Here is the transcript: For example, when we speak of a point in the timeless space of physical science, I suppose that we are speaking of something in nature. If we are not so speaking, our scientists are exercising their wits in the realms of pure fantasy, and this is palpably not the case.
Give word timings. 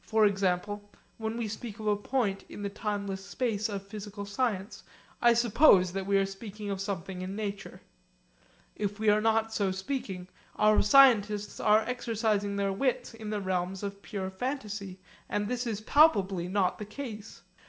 For 0.00 0.26
example, 0.26 0.90
when 1.16 1.36
we 1.36 1.46
speak 1.46 1.78
of 1.78 1.86
a 1.86 1.94
point 1.94 2.42
in 2.48 2.62
the 2.62 2.68
timeless 2.68 3.24
space 3.24 3.68
of 3.68 3.86
physical 3.86 4.24
science, 4.24 4.82
I 5.22 5.32
suppose 5.32 5.92
that 5.92 6.06
we 6.06 6.18
are 6.18 6.26
speaking 6.26 6.70
of 6.70 6.80
something 6.80 7.22
in 7.22 7.36
nature. 7.36 7.80
If 8.74 8.98
we 8.98 9.10
are 9.10 9.20
not 9.20 9.54
so 9.54 9.70
speaking, 9.70 10.26
our 10.56 10.82
scientists 10.82 11.60
are 11.60 11.82
exercising 11.86 12.56
their 12.56 12.72
wits 12.72 13.14
in 13.14 13.30
the 13.30 13.40
realms 13.40 13.84
of 13.84 14.02
pure 14.02 14.28
fantasy, 14.28 14.98
and 15.28 15.46
this 15.46 15.68
is 15.68 15.80
palpably 15.80 16.48
not 16.48 16.80
the 16.80 16.84
case. 16.84 17.42